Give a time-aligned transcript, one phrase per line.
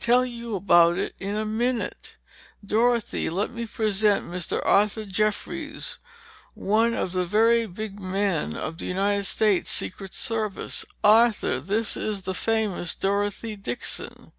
[0.00, 2.16] Tell you about it in a minute.
[2.64, 4.64] Dorothy, let me present Mr.
[4.64, 5.98] Arthur Jeffries,
[6.54, 10.86] one of the very big men of the United States Secret Service.
[11.04, 14.32] Arthur, this is the famous Dorothy Dixon!"